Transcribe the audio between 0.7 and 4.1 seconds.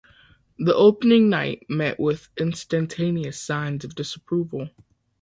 opening night met with instantaneous signs of